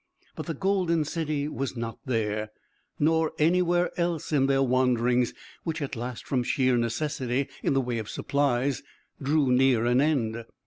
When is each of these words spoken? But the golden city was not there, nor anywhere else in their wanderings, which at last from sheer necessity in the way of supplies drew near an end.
But 0.35 0.47
the 0.47 0.55
golden 0.55 1.05
city 1.05 1.47
was 1.47 1.77
not 1.77 1.99
there, 2.07 2.49
nor 2.97 3.33
anywhere 3.37 3.91
else 3.99 4.31
in 4.31 4.47
their 4.47 4.63
wanderings, 4.63 5.31
which 5.63 5.79
at 5.79 5.95
last 5.95 6.25
from 6.25 6.41
sheer 6.41 6.75
necessity 6.75 7.47
in 7.61 7.73
the 7.73 7.81
way 7.81 7.99
of 7.99 8.09
supplies 8.09 8.81
drew 9.21 9.51
near 9.51 9.85
an 9.85 10.01
end. 10.01 10.43